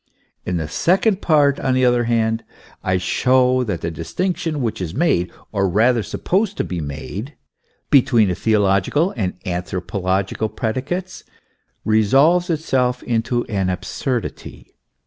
[0.47, 2.43] In the second part, on the other hand,
[2.83, 7.35] I show that the distinction which is made, or rather supposed to be made,
[7.91, 11.23] between the theological and anthropological predicates,
[11.85, 14.73] resolves itself into an absurdity.